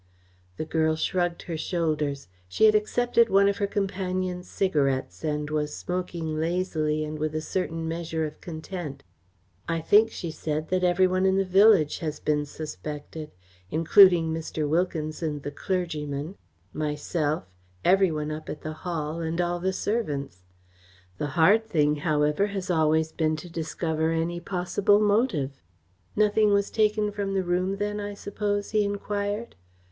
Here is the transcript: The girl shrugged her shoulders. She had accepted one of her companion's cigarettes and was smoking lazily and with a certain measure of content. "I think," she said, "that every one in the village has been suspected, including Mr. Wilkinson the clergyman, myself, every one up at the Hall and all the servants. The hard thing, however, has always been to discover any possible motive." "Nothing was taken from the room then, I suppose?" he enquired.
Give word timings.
The 0.57 0.65
girl 0.65 0.95
shrugged 0.95 1.43
her 1.43 1.55
shoulders. 1.57 2.27
She 2.49 2.65
had 2.65 2.73
accepted 2.73 3.29
one 3.29 3.47
of 3.47 3.57
her 3.57 3.67
companion's 3.67 4.47
cigarettes 4.49 5.23
and 5.23 5.47
was 5.51 5.75
smoking 5.77 6.39
lazily 6.39 7.03
and 7.05 7.19
with 7.19 7.35
a 7.35 7.39
certain 7.39 7.87
measure 7.87 8.25
of 8.25 8.41
content. 8.41 9.03
"I 9.69 9.79
think," 9.79 10.09
she 10.09 10.31
said, 10.31 10.69
"that 10.69 10.83
every 10.83 11.05
one 11.05 11.27
in 11.27 11.37
the 11.37 11.45
village 11.45 11.99
has 11.99 12.19
been 12.19 12.47
suspected, 12.47 13.29
including 13.69 14.33
Mr. 14.33 14.67
Wilkinson 14.67 15.41
the 15.41 15.51
clergyman, 15.51 16.35
myself, 16.73 17.43
every 17.85 18.09
one 18.11 18.31
up 18.31 18.49
at 18.49 18.61
the 18.61 18.73
Hall 18.73 19.21
and 19.21 19.39
all 19.39 19.59
the 19.59 19.71
servants. 19.71 20.41
The 21.19 21.27
hard 21.37 21.63
thing, 21.67 21.97
however, 21.97 22.47
has 22.47 22.71
always 22.71 23.11
been 23.11 23.35
to 23.35 23.47
discover 23.51 24.09
any 24.09 24.39
possible 24.39 24.99
motive." 24.99 25.61
"Nothing 26.15 26.51
was 26.51 26.71
taken 26.71 27.11
from 27.11 27.35
the 27.35 27.43
room 27.43 27.77
then, 27.77 27.99
I 27.99 28.15
suppose?" 28.15 28.71
he 28.71 28.83
enquired. 28.83 29.55